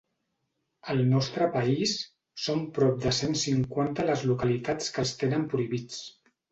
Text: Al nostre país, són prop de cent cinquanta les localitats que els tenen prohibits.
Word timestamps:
Al 0.93 1.03
nostre 1.11 1.49
país, 1.57 1.93
són 2.47 2.65
prop 2.79 2.99
de 3.07 3.15
cent 3.21 3.39
cinquanta 3.45 4.09
les 4.13 4.29
localitats 4.35 4.93
que 4.97 5.07
els 5.09 5.17
tenen 5.25 5.49
prohibits. 5.55 6.07